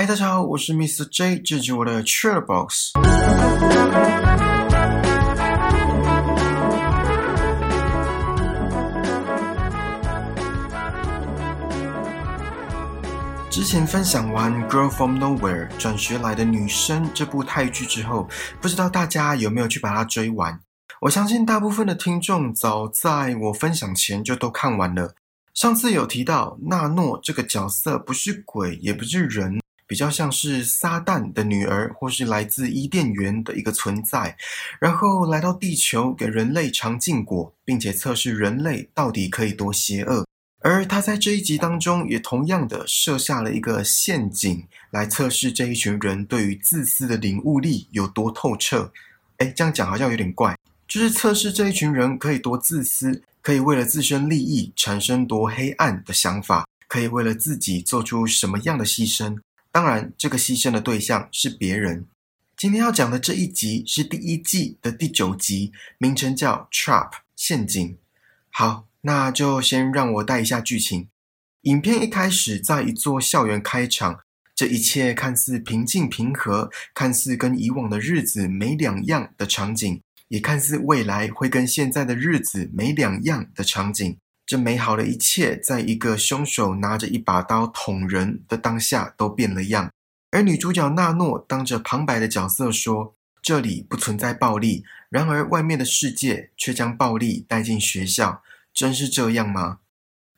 [0.00, 1.06] 嗨，大家好，我是 Mr.
[1.10, 2.92] J，这是我的 Cheer Box。
[13.50, 18.26] 之前分享完《Girl from Nowhere》转学来的女生这部泰剧之后，
[18.58, 20.58] 不知道大家有没有去把它追完？
[21.02, 25.14] 我相信大部分的听众早在我分享前就都看完了。
[25.52, 34.36] 上次有提到纳诺这个角色不是鬼，也不是人，比较像是撒旦的女儿，或是来自伊甸园的一个存在，
[34.80, 40.24] 然后来到地球给人类尝禁果，并且测试人类到底可以多邪恶。
[40.60, 48.92] 而他在这一集当中也同样的设下了一个陷阱，来测试这一群人对于自私的领悟力有多透彻。
[49.38, 53.24] 哎，这样讲好像有点怪，就是测试这一群人可以多自私。
[53.42, 59.38] 可以为了自身利益产生多黑暗的想法，可以为了自己做出什么样的牺牲？
[59.72, 62.06] 当然，这个牺牲的对象是别人。
[62.56, 67.88] 今天要讲的这一集是第一季的第九集，名称叫《Trap 陷阱》。
[68.50, 71.08] 好，那就先让我带一下剧情。
[71.62, 74.20] 影片一开始在一座校园开场，
[74.56, 80.02] 这一切看似平静平和，看似跟以往的日子没两样的场景。
[80.28, 84.16] 也看似未来会跟现在的日子没两样的场景，
[84.50, 89.92] 这美好的一切，在一个凶手拿着一把刀捅人的当下都变了样。
[90.32, 98.42] 而女主角娜诺当着旁白的角色说：“这里不存在暴力。”然而外面的世界却将暴力带进学校，
[98.74, 99.78] 真是这样吗？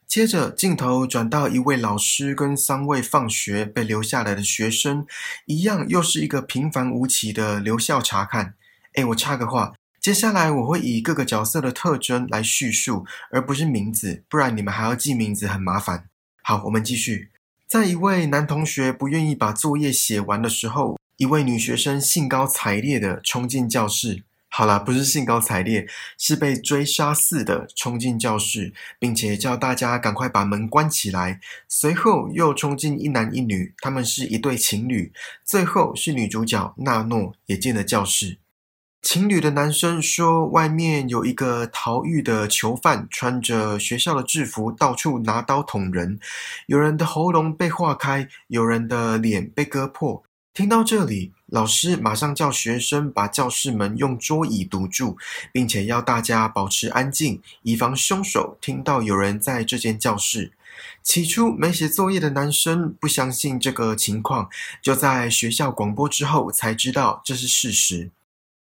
[0.07, 5.07] 接着镜头转到一位老师跟三位放学被留下来的学生，
[5.47, 8.57] 一样又是一个平凡无奇的留校查看。
[8.93, 9.73] 哎，我插个话。
[10.03, 16.09] 接下来我会以各个角色的特征来叙述，而不是名字，不然你们还要记名字很麻烦。
[16.43, 17.31] 好，我们继续。
[17.69, 24.25] 在一位男同学不愿意把作业写完的时候，一位女学生兴高采烈地冲进教室。
[24.49, 25.87] 好了，不是兴高采烈，
[26.19, 31.41] 是被追杀似的冲进教室，并且叫大家赶快把门关起来。
[31.69, 35.13] 随后又冲进一男一女，他们是一对情侣。
[35.45, 38.39] 最后是女主角娜诺也进了教室。
[39.03, 46.21] 情侣的男生说：“外面有一个逃狱的囚犯，穿着学校的制服，到处拿刀捅人。
[46.67, 50.23] 有人的喉咙被划开，有人的脸被割破。”
[50.55, 55.17] 听到这里，老师马上叫学生把教室门用桌椅堵住，
[55.51, 60.53] 并且要大家保持安静，以防凶手听到有人在这间教室。
[61.03, 64.49] 起初，没写作业的男生不相信这个情况，
[64.81, 68.11] 就在学校广播之后才知道这是事实。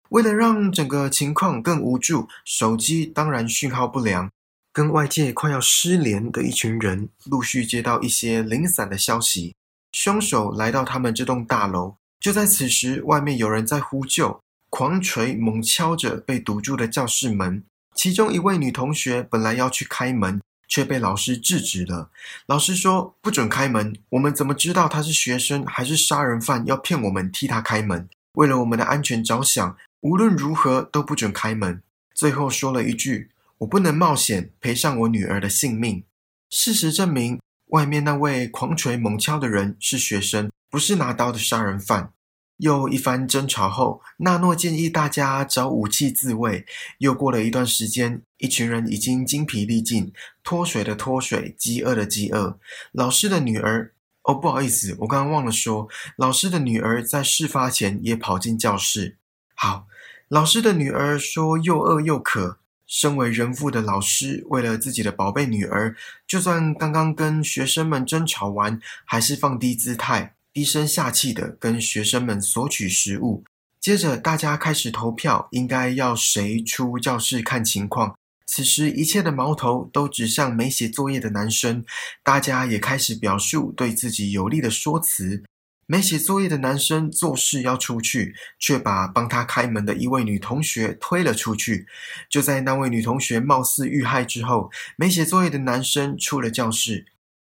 [0.09, 4.31] 为了让整个情况更无助，手机当然讯号不良，
[4.74, 9.56] 跟外界快要失联的一群人陆续接到一些零散的消息。
[9.92, 14.40] 凶手来到他们这栋大楼，就在此时，外面有人在呼救，
[14.70, 17.64] 狂捶猛敲着被堵住的教室门。
[17.96, 22.09] 其中一位女同学本来要去开门，却被老师制止了。
[22.47, 26.66] 老师说：“不准开门，我们怎么知道他是学生还是杀人犯？
[26.66, 28.08] 要骗我们替他开门？
[28.34, 31.81] 为了我们的安全着想。”无论如何都不准开门。
[32.13, 36.03] 最后说了一句：“我不能冒险赔上我女儿的性命。”
[36.49, 42.13] 事实证明，外面那位狂锤猛敲的人是学生，不是拿刀的杀人犯。
[42.57, 46.66] 又一番争吵后，纳诺建议大家找武器自卫。
[46.97, 50.11] 又过了一段时间，一群人已经精疲力尽，
[50.43, 52.59] 脱水的脱水，饥饿的饥饿。
[52.91, 53.93] 老师的女儿，
[54.23, 55.87] 哦，不好意思，我刚刚忘了说，
[56.17, 59.17] 老师的女儿在事发前也跑进教室。
[59.55, 59.87] 好，
[60.29, 62.59] 老师的女儿说又饿又渴。
[62.85, 65.95] 身为人父的老师，为了自己的宝贝女儿，
[66.28, 73.44] 就算刚刚跟学生们争吵完，还是放低姿态，低声下气的跟学生们索取食物。
[73.79, 78.16] 接着，大家开始投票，应该要谁出教室看情况。
[78.46, 81.84] 此时，一切的矛头都指向没写作业的男生，
[82.23, 85.43] 大家也开始表述对自己有利的说辞。
[85.91, 91.88] 没写作业的男生做事要出去，却把帮他开门的一位女同学推了出去。
[92.30, 97.08] 就在那位女同学貌似遇害之后，没写作业的男生出了教室。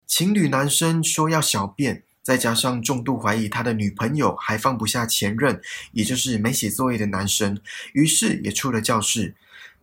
[0.07, 5.59] 情侣男生说要小便，再加上重度怀疑他的女朋友还放不下前任，
[5.93, 7.59] 也就是没写作业的男生，
[7.95, 9.35] 于是也出了教室。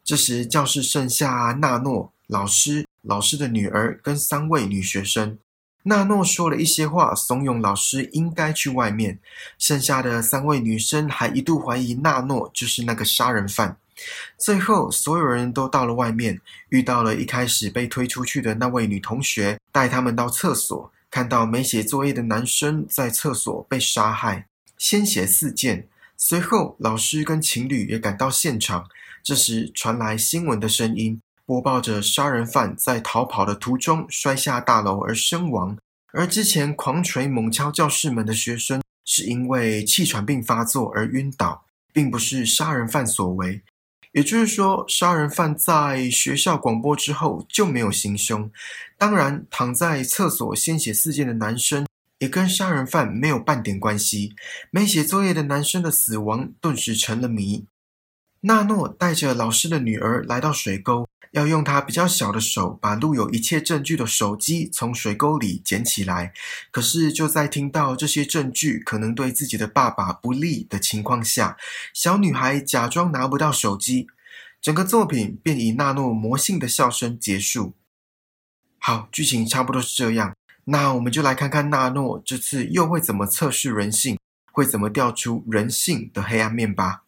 [0.04, 5.40] 这时教室剩下纳诺老师、老师的女儿跟三位女学生。
[5.84, 9.20] 纳诺说了一些话，怂恿老师应该去外面。
[9.60, 13.78] 剩下的三位女生还一度怀疑纳诺就是那个杀人犯。
[14.38, 24.48] 最后，所有人都到了外面，遇到了一开始被推出去的那位女同学，带他们到厕所，看到没写作业的男生在厕所被杀害，
[24.78, 25.88] 鲜血四溅。
[26.18, 28.86] 随后，老师跟情侣也赶到现场。
[29.22, 35.78] 这时传来新闻的声音，播报着杀人犯在逃跑的途中摔下大楼而身亡。
[36.14, 43.62] 而之前狂捶猛敲教室门的学生，是因为气喘病发作而晕倒，并不是杀人犯所为。
[44.14, 48.50] 也就是说，杀人犯在学校广播之后就没有行凶。
[48.96, 51.88] 当然，躺在厕所鲜血四溅的男生
[52.20, 54.36] 也跟杀人犯没有半点关系。
[54.70, 57.66] 没写作业的男生的死亡顿时成了谜。
[58.42, 61.08] 纳诺带着老师的女儿来到水沟。
[61.34, 66.32] 要用他比较小的手把录有一切证据的手机从水沟里捡起来，
[66.70, 71.58] 可是就在听到这些证据可能对自己的爸爸不利的情况下，
[71.92, 74.06] 小女孩假装拿不到手机，
[74.62, 77.74] 整个作品便以纳诺魔性的笑声结束。
[78.78, 80.36] 好，剧情差不多是这样，
[80.66, 84.20] 那我们就来看看纳诺这次又会怎么测试人性，
[84.52, 87.03] 会怎么调出人性的黑暗面吧。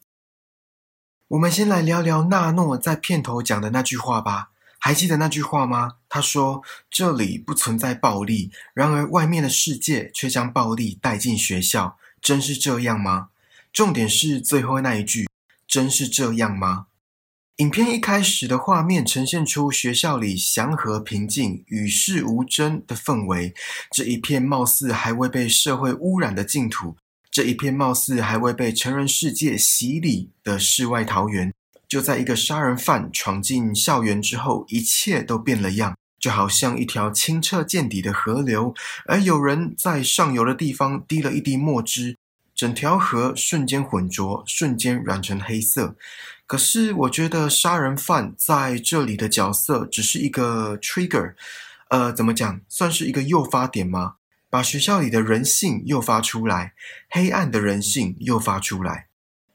[1.30, 4.52] 我们先来聊聊纳诺在片头讲的那句话吧。
[4.78, 5.94] 还记得那句话吗？
[6.08, 6.62] 他说
[6.92, 13.30] ：“这里不存在暴力，然而外面的世界却将暴力带进学校。”真是这样吗？
[13.74, 15.28] 重点是最后那一句
[15.66, 16.86] ：“真是这样吗？”
[17.58, 23.56] 影片一开始的画面呈现出学校里祥和平静、与世无争的氛围，
[23.90, 26.96] 这一片貌似还未被社会污染的净土。
[27.36, 31.54] 这一片貌似还未被成人世界洗礼的世外桃源，
[31.86, 38.74] 就在一个杀人犯闯进校园之后，一切都变了样，就好像一条清澈见底的河流，
[39.06, 42.16] 而有人在上游的地方滴了一滴墨汁，
[42.56, 45.98] 整条河瞬间浑浊，瞬间染成黑色。
[46.48, 51.34] 可是，我觉得杀人犯在这里的角色只是一个 trigger，
[51.90, 54.14] 呃，怎么讲，算是一个诱发点吗？
[54.56, 56.76] 把学校里的人性诱发出来，
[57.10, 59.08] 黑暗的人性诱发出来。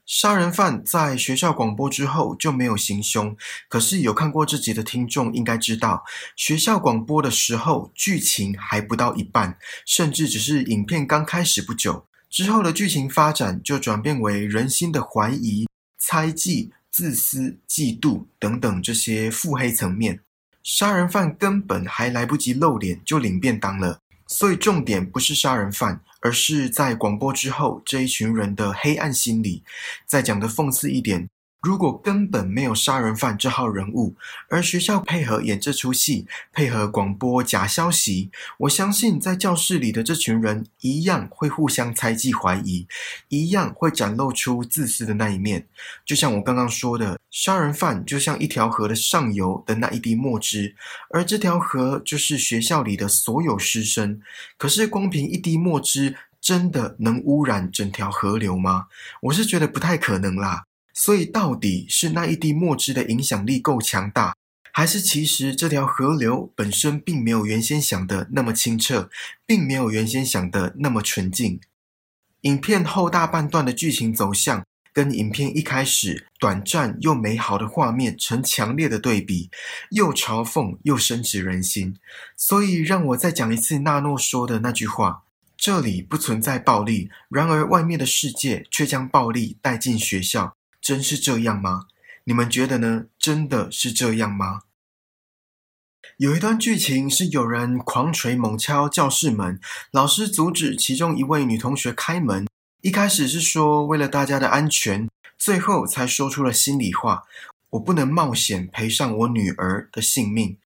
[0.05, 3.35] 杀人犯在学校广播之后就没有行凶，
[3.71, 6.05] 可是有看过这集的听众应该知道，
[6.37, 9.57] 学校广播的时候剧情还不到一半，
[9.87, 20.21] 甚至只是影片刚开始不久，之后的剧情发展就转变为人心的怀疑、猜忌、自私、嫉妒等等这些腹黑层面。
[20.63, 24.03] 杀人犯根本还来不及露脸就领便当了。
[24.31, 29.65] 所以重点不是杀人犯，而是在广播之后这一群人的黑暗心理。
[30.07, 31.29] 再讲的讽刺一点。
[31.61, 34.17] 如果根本没有杀人犯这号人物，
[34.49, 38.31] 而学校配合演这出戏，配合广播假消息，
[38.61, 42.87] 我相信在教室里的这群人一样会互相猜忌、怀疑，
[43.29, 45.67] 一样会展露出自私的那一面。
[46.07, 50.75] 就像我刚刚说的，杀人犯就像一条河的上游的那一滴墨汁，
[51.11, 54.23] 而这条河就是学校里的所有师生。
[54.57, 58.87] 可是光凭一滴墨汁，真的能污染整条河流吗？
[59.21, 60.65] 我是觉得不太可能啦。
[61.03, 64.37] 所以，到底是那一滴墨汁的影响力够强大，
[64.71, 69.09] 还是其实这条河流本身并没有原先想的那么清澈，
[69.47, 71.59] 并没有原先想的那么纯净？
[72.43, 74.63] 影片后大半段的剧情走向，
[74.93, 79.49] 跟影片一开始短暂又美好的画面成强烈的对比，
[79.93, 81.97] 又嘲讽又深植人心。
[82.37, 85.23] 所以，让我再讲一次纳诺说的那句话：
[85.57, 90.59] 这里不存在暴力，然而外面的世界却将暴力带进学校。
[90.81, 91.87] 真是这样吗？
[92.25, 93.07] 你们觉得呢？
[93.19, 94.63] 真的是这样吗？
[96.17, 99.59] 有一段剧情是有人狂捶猛敲教室门，
[99.91, 102.47] 老师阻止其中一位女同学开门。
[102.83, 105.09] 一开始是说为了大家的安全，
[105.39, 107.25] 最后才说出了心里话：
[107.71, 110.59] 我不能冒险赔上我女儿的性命。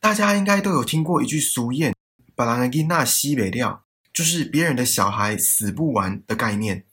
[0.00, 1.94] 大家应该都有听过一句俗谚
[2.34, 6.84] ：“把人给那西北料”，就是别人的小孩死不完的概念。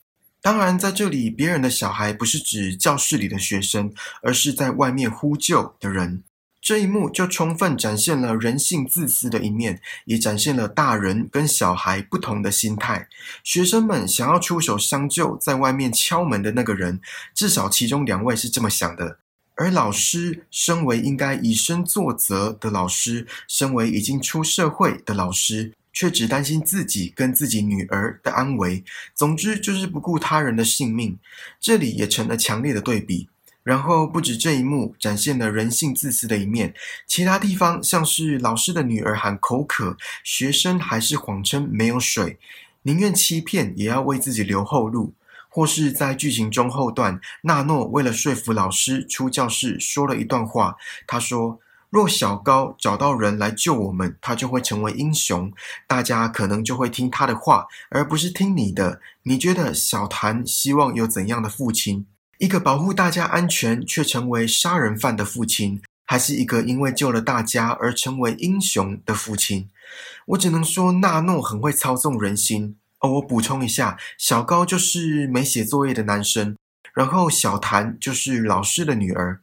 [0.41, 6.23] 当然，在这里，别人的小孩不是指教室里的学生，而是在外面呼救的人。
[6.61, 13.07] 这一幕就充分展现了人性自私的一面，也展现了大人跟小孩不同的心态。
[13.43, 17.01] 学生们想要出手相救，在外面敲门的那个人，
[17.33, 19.19] 至少其中两位是这么想的。
[19.55, 25.73] 而老师，身为应该以身作则的老师，身为已经出社会的老师。
[25.91, 31.17] 却只担心自己跟自己女儿的安危，总之就是不顾他人的性命。
[31.59, 33.29] 这里也成了强烈的对比。
[33.61, 36.73] 然后不止这一幕展现了人性自私的一面，
[37.05, 42.39] 其他地方像是老师的女儿喊口渴，学生还是谎称没有水，
[42.83, 45.13] 宁愿欺骗也要为自己留后路。
[45.51, 50.75] 或是在剧情中后段，纳诺为了说服老师出教室，说了一段话。
[51.07, 55.51] 他说：“若小高找到人来救我们，他就会成为英雄，
[55.87, 59.01] 大家可能就会听他的话，而不是听你的。
[59.23, 62.05] 你觉得小谭希望有怎样的父亲？
[62.37, 69.67] 一个保护大家安全却成为杀人犯的父亲，还是一个因为救了大家而成为英雄的父亲？
[70.27, 72.77] 我只能说，纳诺很会操纵人心。
[72.99, 76.55] 哦，我补充一下，小高就是没写作业的男生，
[76.93, 79.41] 然后小谭就是老师的女儿。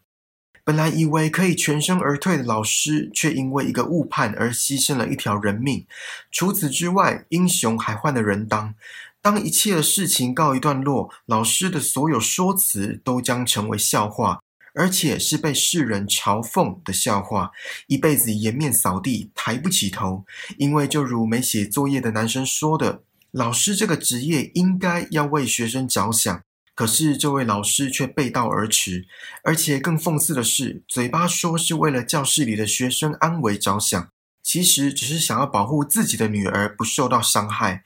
[0.66, 5.86] 本来以为可以全身而退的老师，却因为一个误判而牺牲了一条人命。
[6.32, 8.74] 除此之外，英雄还换了人当。
[9.22, 14.40] 当一切的事情告一段落，老师的所有说辞都将成为笑话，
[14.74, 17.52] 而且是被世人嘲讽的笑话，
[17.86, 20.24] 一辈子颜面扫地，抬不起头。
[20.58, 26.42] 因为就如没写作业的男生说的，老师这个职业应该要为学生着想。
[26.76, 29.06] 可是这位老师却背道而驰，
[29.42, 34.10] 而且更讽刺的是，嘴巴说是为了教室里的学生安危着想，
[34.42, 37.82] 其实只是想要保护自己的女儿不受到伤害，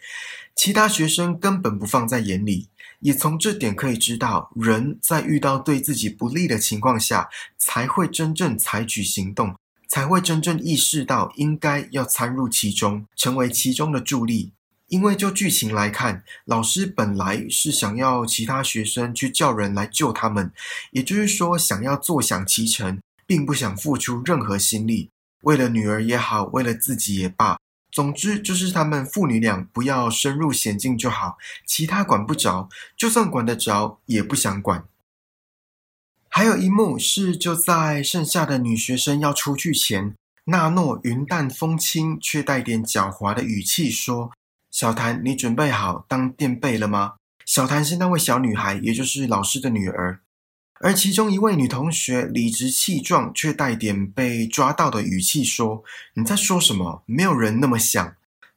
[0.57, 2.69] 其他学生根本不放在眼里。
[2.99, 9.55] 也从这点可以知道，人在遇到对自己不利的情况下，才会真正采取行动，
[9.89, 14.53] 才会真正意识到应该要参入其中，成为其中的助力。
[14.91, 20.53] 因为就剧情来看，老师本来是想要其他学生去叫人来救他们，
[20.91, 25.09] 也就是说想要坐享其成，并不想付出任何心力。
[25.43, 27.57] 为了女儿也好，为了自己也罢，
[27.93, 34.85] 总之就是他们父女俩不要深入险境就好，其他管不着，就算管得着也不想管。
[36.29, 40.17] 还有一幕是就在剩下的女学生要出去前，
[40.47, 44.33] 纳诺云淡风轻却带点狡猾的语气说。
[44.71, 47.15] 小谭，你准备好当垫背了吗？
[47.45, 50.21] 小谭是那位小女孩，也就是老师的女儿，
[50.81, 55.83] 而其中一位女同学理直气壮却带点被抓到的语气说
[56.15, 57.03] ：“你在说什么？
[57.07, 58.15] 没有人那么想。”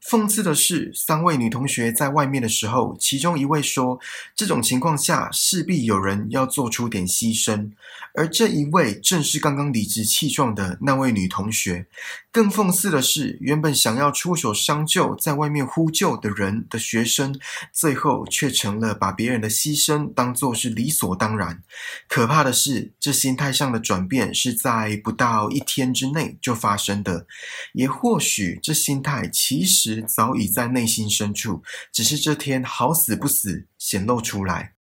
[0.07, 3.97] 讽刺的是，三位女同学在外面的时候，其中一位说
[4.35, 7.71] ：“这种情况下，势必有人要做出点牺牲。”
[8.13, 11.87] 而这一位正是刚刚理直气壮的那位女同学。
[12.33, 17.39] 更讽刺的是，原本想要出手相救，在外面呼救的人的学生，
[17.71, 21.61] 最后却成了把别人的牺牲当作是理所当然。
[22.09, 27.27] 可怕的是，这心态上的转变是在不到一天之内就发生的。
[27.73, 31.61] 也或许，这心态其实早已在内心深处，
[31.91, 34.73] 只是这天好死不死显露出来。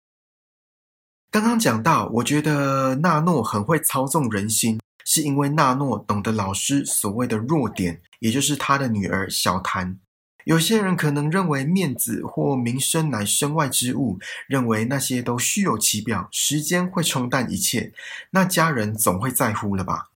[1.30, 4.80] 刚刚讲到，我觉得纳诺很会操纵人心。
[5.04, 9.98] 是因为纳诺懂得老师所谓的弱点，也就是他的女儿小谭。
[10.44, 14.18] 有些人可能认为面子或名声乃身外之物，
[14.48, 17.92] 认为那些都虚有其表，时间会冲淡一切。
[18.30, 20.10] 那家人总会在乎了吧？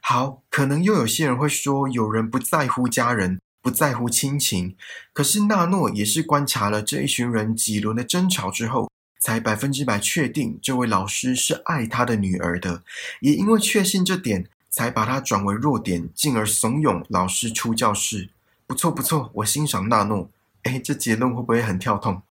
[0.00, 4.76] 好，可能又有些人会说，有人不在乎家人，不在乎亲情。
[5.12, 8.88] 可是纳诺也是观察了这一群人几轮的争吵之后。
[9.22, 12.82] 才百分之百确定这位老师是爱他的女儿的，
[13.20, 18.30] 也因为确信这点，才把他转为弱点，进而怂恿老师出教室。
[18.66, 20.28] 不错不错，我欣赏纳诺。
[20.64, 22.22] 哎，这结论会不会很跳痛？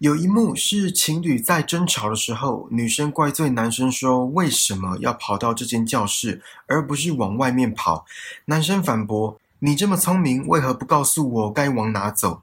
[0.00, 8.04] 有一幕是情侣在争吵的时候，女生怪罪男生说：“为什么要跑到这间教室，而不是往外面跑？”
[8.46, 12.42] 男生反驳：“你这么聪明，为何不告诉我该往哪走？”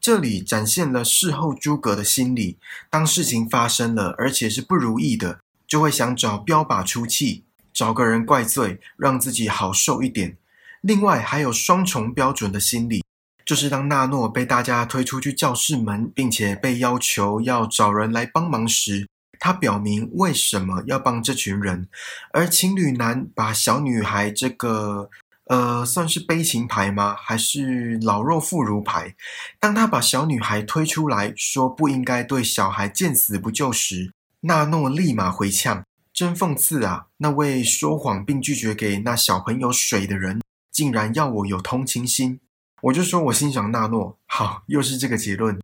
[0.00, 2.56] 这里展现了事后诸葛的心理：
[2.88, 10.38] 当事情发生了，而且是不如意的，就会想找标靶出气，找个人怪罪，让自己好受一点。
[10.80, 13.04] 另外，还有双重标准的心理，
[13.44, 19.06] 就是当纳诺被大家推出去教室门，并且被要求要找人来帮忙时，
[19.38, 21.86] 他表明为什么要帮这群人，
[22.32, 25.10] 而情侣男把小女孩这个。
[25.50, 27.16] 呃，算是悲情牌吗？
[27.18, 29.16] 还是老弱妇孺牌？
[29.58, 37.06] 当他把小女孩推出来说不应该对小孩见死不救时，纳诺立马回呛：“真讽刺啊！
[37.16, 40.40] 那位说谎并拒绝给那小朋友水的人，
[40.70, 42.38] 竟然要我有同情心。”
[42.82, 44.16] 我就说我欣赏纳诺。
[44.26, 45.60] 好，又是这个结论。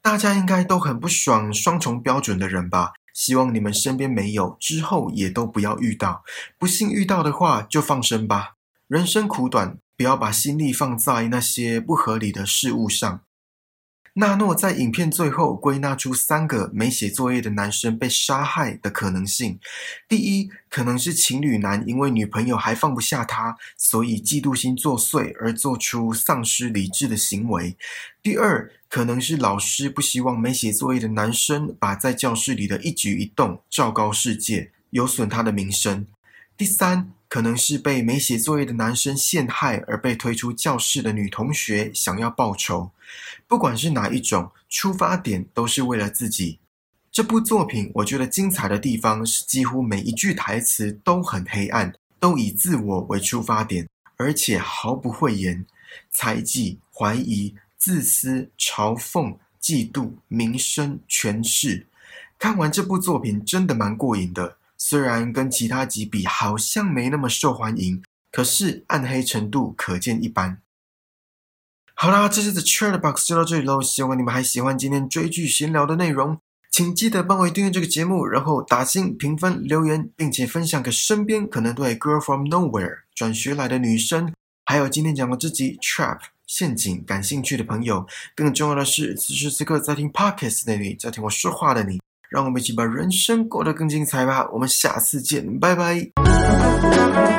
[0.00, 2.94] 大家应该都很不爽双重标准的人吧？
[3.12, 6.24] 希望你们身边没有，之后也都不要遇到。
[6.58, 8.55] 不幸遇到的话，就放生吧。
[8.88, 13.20] 人生苦短，不要把心力放在那些不合理的事物上。
[14.14, 19.58] 纳诺在影片最后归纳出三个没写作业的男生被杀害的可能性：
[20.08, 27.76] 第一，可能是情侣男因为女朋友还放不下他，所以嫉妒心作祟而做出丧失理智的行为；
[28.22, 36.06] 第二，可能是老师不希望没写作业的男生把在教室里的一举一动昭告世界，有损他的名声。
[36.56, 42.90] 第三，可能是被没写作业的男生陷害而被推出教室的女同学想要报仇。
[43.46, 46.58] 不管是哪一种出发点，都是为了自己。
[47.10, 55.64] 这部作品我觉得精彩的地方是，几乎每一句台词都很黑暗，都以自我为出发点，而且毫不讳言，
[56.10, 61.86] 猜忌、怀疑、自私、嘲讽、嫉妒、名声、权势。
[62.38, 68.00] 看完这部作品真的蛮过瘾的，虽然跟其他几比好像没那么受欢迎，
[68.30, 70.62] 可是暗黑程度可见一斑。
[71.92, 76.38] 好啦，这次的 Chat Box 就到这里喽，希望你们还喜欢今天追剧闲聊的内容，
[76.70, 84.32] 请记得帮我订阅这个节目，然后打星评分留言，并且分享给身边可能对 Girl from Nowhere 转学来的女生，
[84.66, 88.06] 还有今天讲过这集 Trap 陷阱感兴趣的朋友。
[88.36, 92.00] 更重要的是，此时此刻在听 Podcast 的你，在听我说话的你。
[92.30, 94.48] 让我们一起把人生过得更精彩吧！
[94.52, 97.35] 我们下次见，拜拜。